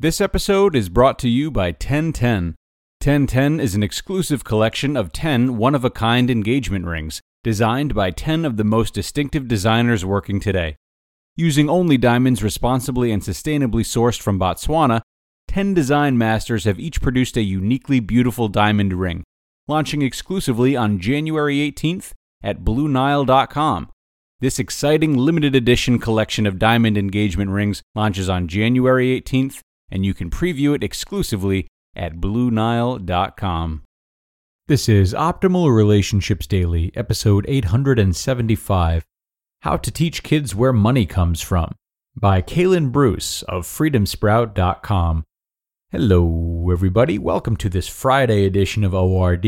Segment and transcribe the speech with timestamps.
[0.00, 2.54] This episode is brought to you by 1010.
[3.02, 8.12] 1010 is an exclusive collection of 10 one of a kind engagement rings designed by
[8.12, 10.76] 10 of the most distinctive designers working today.
[11.34, 15.00] Using only diamonds responsibly and sustainably sourced from Botswana,
[15.48, 19.24] 10 design masters have each produced a uniquely beautiful diamond ring,
[19.66, 23.90] launching exclusively on January 18th at BlueNile.com.
[24.38, 29.58] This exciting limited edition collection of diamond engagement rings launches on January 18th,
[29.90, 33.82] and you can preview it exclusively at BlueNile.com.
[34.68, 39.04] This is Optimal Relationships Daily, episode 875
[39.62, 41.74] How to Teach Kids Where Money Comes From
[42.14, 45.24] by Kalen Bruce of FreedomSprout.com.
[45.90, 47.18] Hello, everybody.
[47.18, 49.46] Welcome to this Friday edition of ORD.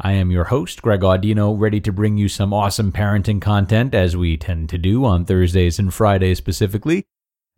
[0.00, 4.16] I am your host, Greg Audino, ready to bring you some awesome parenting content as
[4.16, 7.04] we tend to do on Thursdays and Fridays specifically.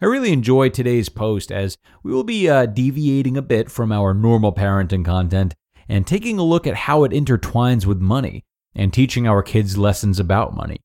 [0.02, 4.14] I really enjoyed today's post as we will be uh, deviating a bit from our
[4.14, 5.54] normal parenting content
[5.90, 8.43] and taking a look at how it intertwines with money
[8.74, 10.78] and teaching our kids lessons about money.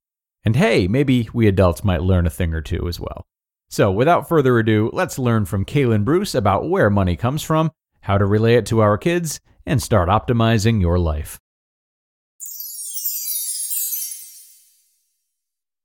[0.43, 3.25] And hey, maybe we adults might learn a thing or two as well.
[3.69, 7.71] So, without further ado, let's learn from Kalen Bruce about where money comes from,
[8.01, 11.39] how to relay it to our kids, and start optimizing your life.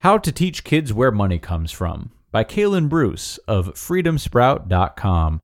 [0.01, 5.41] How to Teach Kids Where Money Comes From by Kalen Bruce of freedomsprout.com.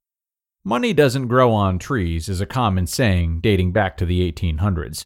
[0.65, 5.05] Money doesn't grow on trees is a common saying dating back to the 1800s.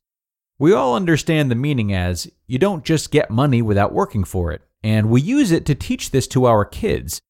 [0.59, 4.63] We all understand the meaning as you don't just get money without working for it,
[4.83, 7.21] and we use it to teach this to our kids.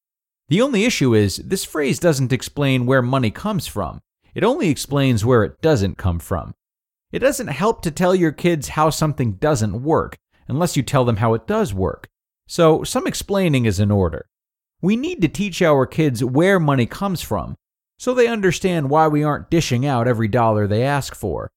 [0.49, 4.01] The only issue is this phrase doesn't explain where money comes from.
[4.35, 6.53] It only explains where it doesn't come from.
[7.11, 11.17] It doesn't help to tell your kids how something doesn't work unless you tell them
[11.17, 12.09] how it does work.
[12.47, 14.25] So, some explaining is in order.
[14.81, 17.55] We need to teach our kids where money comes from
[17.99, 21.51] so they understand why we aren't dishing out every dollar they ask for.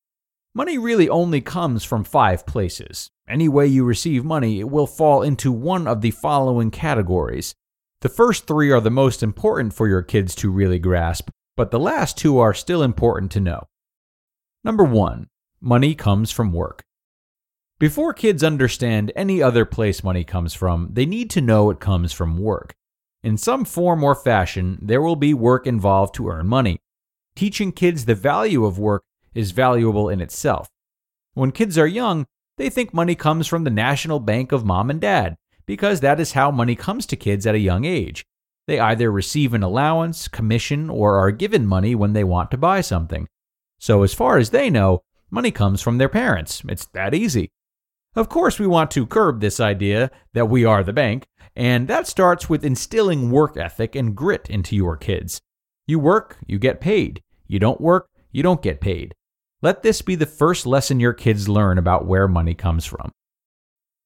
[0.54, 3.08] Money really only comes from five places.
[3.26, 7.54] Any way you receive money, it will fall into one of the following categories.
[8.02, 11.80] The first three are the most important for your kids to really grasp, but the
[11.80, 13.64] last two are still important to know.
[14.62, 15.28] Number one,
[15.62, 16.84] money comes from work.
[17.78, 22.12] Before kids understand any other place money comes from, they need to know it comes
[22.12, 22.74] from work.
[23.24, 26.82] In some form or fashion, there will be work involved to earn money.
[27.34, 29.02] Teaching kids the value of work
[29.34, 30.68] is valuable in itself.
[31.32, 32.26] When kids are young,
[32.58, 36.32] they think money comes from the national bank of mom and dad, because that is
[36.32, 38.26] how money comes to kids at a young age.
[38.66, 42.82] They either receive an allowance, commission, or are given money when they want to buy
[42.82, 43.26] something.
[43.78, 46.60] So, as far as they know, money comes from their parents.
[46.68, 47.50] It's that easy.
[48.14, 52.06] Of course, we want to curb this idea that we are the bank, and that
[52.06, 55.40] starts with instilling work ethic and grit into your kids.
[55.86, 57.22] You work, you get paid.
[57.46, 59.14] You don't work, you don't get paid.
[59.62, 63.12] Let this be the first lesson your kids learn about where money comes from.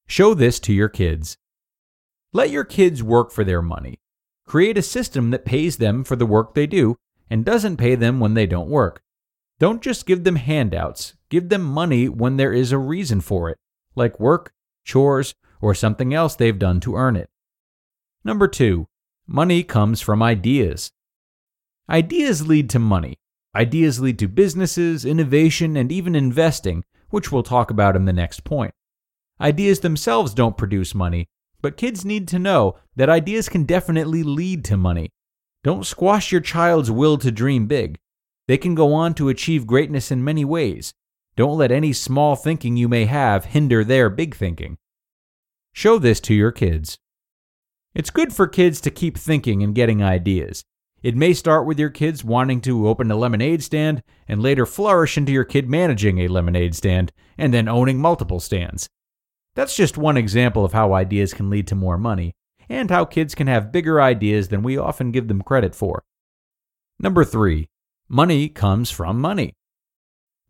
[0.06, 1.36] Show this to your kids.
[2.32, 3.98] Let your kids work for their money.
[4.46, 6.96] Create a system that pays them for the work they do
[7.30, 9.02] and doesn't pay them when they don't work.
[9.58, 13.58] Don't just give them handouts, give them money when there is a reason for it,
[13.94, 14.52] like work,
[14.84, 17.28] chores, or something else they've done to earn it.
[18.24, 18.86] Number two,
[19.26, 20.90] money comes from ideas.
[21.88, 23.16] Ideas lead to money.
[23.54, 28.44] Ideas lead to businesses, innovation, and even investing, which we'll talk about in the next
[28.44, 28.74] point.
[29.40, 31.28] Ideas themselves don't produce money,
[31.60, 35.10] but kids need to know that ideas can definitely lead to money.
[35.64, 37.98] Don't squash your child's will to dream big.
[38.46, 40.92] They can go on to achieve greatness in many ways.
[41.36, 44.78] Don't let any small thinking you may have hinder their big thinking.
[45.72, 46.98] Show this to your kids.
[47.94, 50.62] It's good for kids to keep thinking and getting ideas.
[51.02, 55.16] It may start with your kids wanting to open a lemonade stand and later flourish
[55.16, 58.88] into your kid managing a lemonade stand and then owning multiple stands.
[59.54, 62.34] That's just one example of how ideas can lead to more money
[62.68, 66.02] and how kids can have bigger ideas than we often give them credit for.
[66.98, 67.68] Number three,
[68.08, 69.54] money comes from money.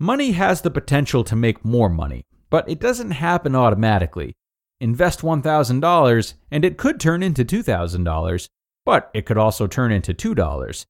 [0.01, 4.35] Money has the potential to make more money, but it doesn't happen automatically.
[4.81, 8.49] Invest $1,000 and it could turn into $2,000,
[8.85, 10.87] but it could also turn into $2.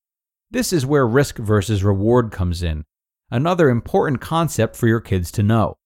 [0.50, 2.85] This is where risk versus reward comes in,
[3.31, 5.76] another important concept for your kids to know.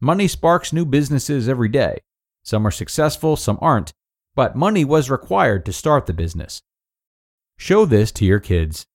[0.00, 1.98] Money sparks new businesses every day.
[2.42, 3.92] Some are successful, some aren't,
[4.34, 6.62] but money was required to start the business.
[7.58, 8.86] Show this to your kids.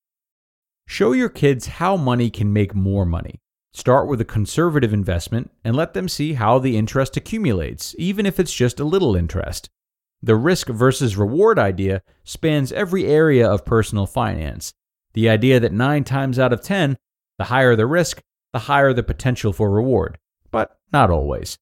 [0.87, 3.41] Show your kids how money can make more money.
[3.75, 8.39] Start with a conservative investment and let them see how the interest accumulates, even if
[8.39, 9.69] it's just a little interest.
[10.24, 14.72] The risk versus reward idea spans every area of personal finance.
[15.12, 16.95] The idea that 9 times out of 10,
[17.38, 18.22] the higher the risk,
[18.54, 20.19] the higher the potential for reward,
[20.51, 21.57] but not always.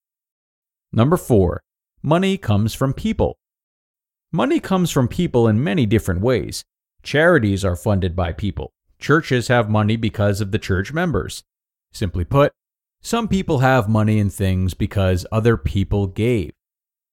[0.91, 1.63] Number 4.
[2.03, 3.39] Money comes from people.
[4.31, 6.63] Money comes from people in many different ways.
[7.01, 8.71] Charities are funded by people.
[8.99, 11.43] Churches have money because of the church members.
[11.93, 12.51] Simply put,
[13.01, 16.51] some people have money and things because other people gave.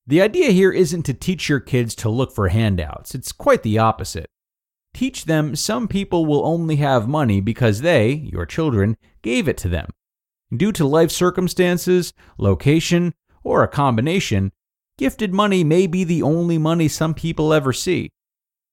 [0.06, 3.78] The idea here isn't to teach your kids to look for handouts, it's quite the
[3.78, 4.28] opposite.
[4.92, 9.68] Teach them some people will only have money because they, your children, gave it to
[9.68, 9.88] them.
[10.56, 14.50] Due to life circumstances, location, or a combination,
[14.98, 18.10] gifted money may be the only money some people ever see.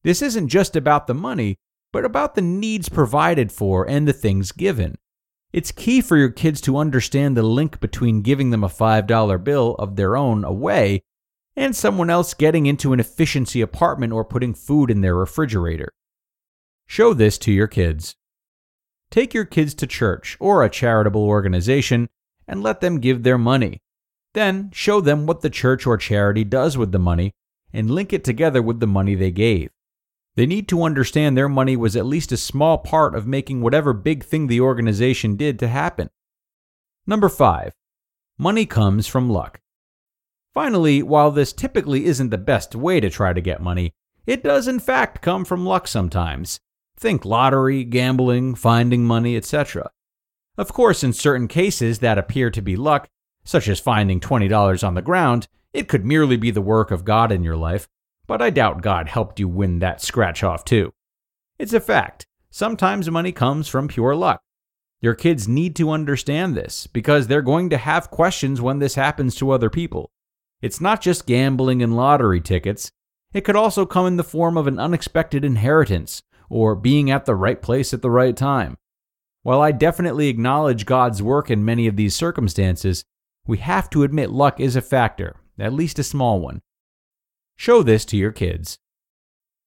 [0.03, 1.57] This isn't just about the money,
[1.93, 4.95] but about the needs provided for and the things given.
[5.53, 9.75] It's key for your kids to understand the link between giving them a $5 bill
[9.79, 11.01] of their own away
[11.55, 15.89] and someone else getting into an efficiency apartment or putting food in their refrigerator.
[16.85, 18.15] Show this to your kids.
[19.09, 22.09] Take your kids to church or a charitable organization
[22.47, 23.81] and let them give their money.
[24.33, 27.31] Then show them what the church or charity does with the money
[27.73, 29.69] and link it together with the money they gave.
[30.37, 33.91] They need to understand their money was at least a small part of making whatever
[33.91, 36.11] big thing the organization did to happen.
[37.07, 37.73] Number 5.
[38.37, 39.59] Money comes from luck.
[40.53, 43.95] Finally, while this typically isn't the best way to try to get money,
[44.27, 46.59] it does in fact come from luck sometimes.
[46.95, 49.89] Think lottery, gambling, finding money, etc.
[50.55, 53.07] Of course, in certain cases that appear to be luck,
[53.43, 57.31] such as finding $20 on the ground, it could merely be the work of God
[57.31, 57.87] in your life,
[58.27, 60.93] but I doubt God helped you win that scratch off too.
[61.57, 62.27] It's a fact.
[62.49, 64.41] Sometimes money comes from pure luck.
[65.01, 69.35] Your kids need to understand this because they're going to have questions when this happens
[69.35, 70.11] to other people.
[70.61, 72.91] It's not just gambling and lottery tickets,
[73.33, 77.35] it could also come in the form of an unexpected inheritance or being at the
[77.35, 78.77] right place at the right time.
[79.43, 83.03] While I definitely acknowledge God's work in many of these circumstances,
[83.45, 86.61] we have to admit luck is a factor, at least a small one.
[87.57, 88.77] Show this to your kids.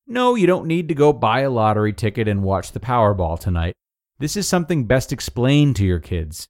[0.07, 3.75] No, you don't need to go buy a lottery ticket and watch the Powerball tonight.
[4.21, 6.49] This is something best explained to your kids.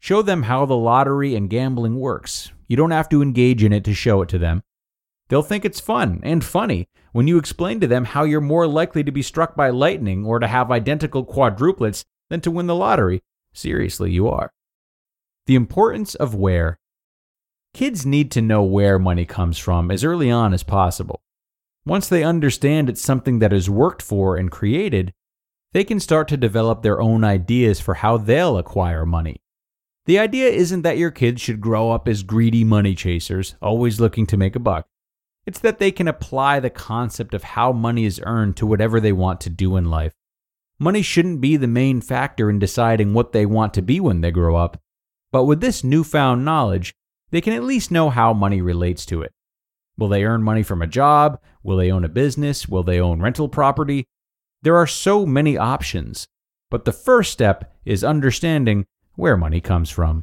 [0.00, 2.50] Show them how the lottery and gambling works.
[2.66, 4.64] You don't have to engage in it to show it to them.
[5.28, 9.04] They'll think it's fun and funny when you explain to them how you're more likely
[9.04, 13.22] to be struck by lightning or to have identical quadruplets than to win the lottery.
[13.54, 14.50] Seriously, you are.
[15.46, 16.78] The importance of where
[17.74, 21.22] Kids need to know where money comes from as early on as possible.
[21.86, 25.12] Once they understand it's something that is worked for and created,
[25.72, 29.40] they can start to develop their own ideas for how they'll acquire money.
[30.04, 34.26] The idea isn't that your kids should grow up as greedy money chasers, always looking
[34.26, 34.86] to make a buck.
[35.46, 39.12] It's that they can apply the concept of how money is earned to whatever they
[39.12, 40.12] want to do in life.
[40.78, 44.30] Money shouldn't be the main factor in deciding what they want to be when they
[44.30, 44.80] grow up.
[45.30, 46.94] But with this newfound knowledge,
[47.32, 49.32] they can at least know how money relates to it.
[49.98, 51.40] Will they earn money from a job?
[51.62, 52.68] Will they own a business?
[52.68, 54.04] Will they own rental property?
[54.62, 56.28] There are so many options,
[56.70, 60.22] but the first step is understanding where money comes from.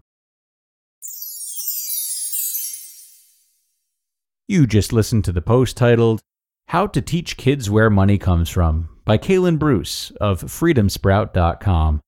[4.48, 6.22] You just listened to the post titled,
[6.70, 12.02] How to Teach Kids Where Money Comes From by Kalen Bruce of freedomsprout.com.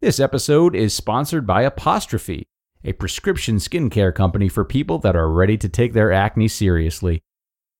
[0.00, 2.46] This episode is sponsored by Apostrophe
[2.84, 7.22] a prescription skincare company for people that are ready to take their acne seriously.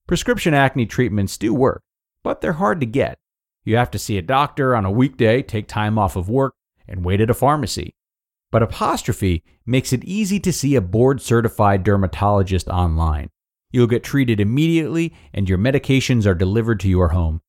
[0.06, 1.82] Prescription acne treatments do work,
[2.22, 3.18] but they're hard to get.
[3.64, 6.54] You have to see a doctor on a weekday, take time off of work,
[6.88, 7.94] and wait at a pharmacy.
[8.50, 13.30] But Apostrophe makes it easy to see a board certified dermatologist online.
[13.70, 17.40] You'll get treated immediately, and your medications are delivered to your home.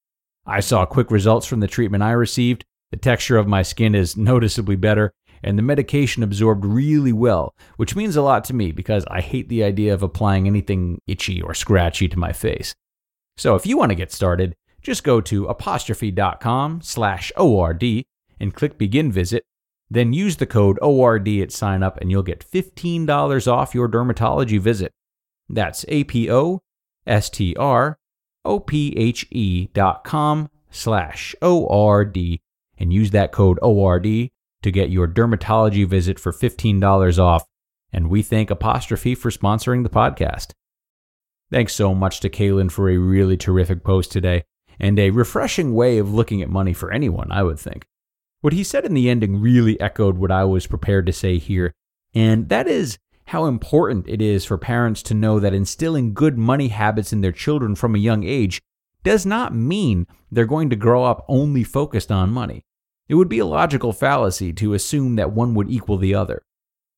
[0.45, 2.65] I saw quick results from the treatment I received.
[2.91, 7.95] The texture of my skin is noticeably better, and the medication absorbed really well, which
[7.95, 11.53] means a lot to me because I hate the idea of applying anything itchy or
[11.53, 12.73] scratchy to my face.
[13.37, 17.83] So if you want to get started, just go to apostrophe.com slash ORD
[18.39, 19.43] and click begin visit.
[19.89, 24.59] Then use the code ORD at sign up and you'll get $15 off your dermatology
[24.59, 24.91] visit.
[25.49, 26.59] That's A-P-O-S-T-R-O-P-H-E
[29.73, 32.41] dot com slash O-R-D
[32.77, 34.29] and use that code ORD
[34.63, 37.45] to get your dermatology visit for $15 off,
[37.91, 40.51] and we thank Apostrophe for sponsoring the podcast.
[41.51, 44.43] Thanks so much to Kalen for a really terrific post today,
[44.79, 47.85] and a refreshing way of looking at money for anyone, I would think.
[48.41, 51.73] What he said in the ending really echoed what I was prepared to say here,
[52.13, 56.67] and that is how important it is for parents to know that instilling good money
[56.67, 58.61] habits in their children from a young age
[59.03, 62.63] does not mean they're going to grow up only focused on money.
[63.09, 66.41] It would be a logical fallacy to assume that one would equal the other.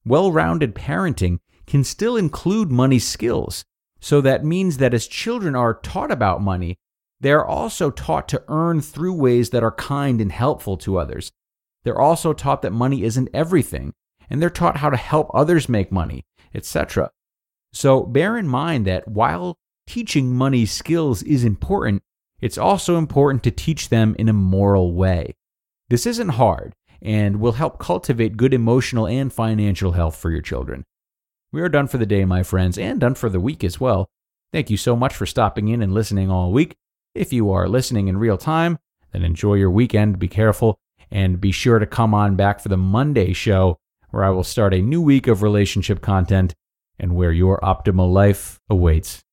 [0.05, 3.65] Well rounded parenting can still include money skills,
[3.99, 6.77] so that means that as children are taught about money,
[7.19, 11.31] they are also taught to earn through ways that are kind and helpful to others.
[11.83, 13.93] They're also taught that money isn't everything,
[14.29, 17.11] and they're taught how to help others make money, etc.
[17.73, 19.57] So bear in mind that while
[19.87, 22.03] teaching money skills is important,
[22.41, 25.35] it's also important to teach them in a moral way.
[25.89, 30.83] This isn't hard and will help cultivate good emotional and financial health for your children.
[31.51, 34.07] We are done for the day, my friends, and done for the week as well.
[34.51, 36.75] Thank you so much for stopping in and listening all week.
[37.13, 38.79] If you are listening in real time,
[39.11, 40.79] then enjoy your weekend, be careful,
[41.11, 43.77] and be sure to come on back for the Monday show
[44.09, 46.55] where I will start a new week of relationship content
[46.97, 49.24] and where your optimal life awaits.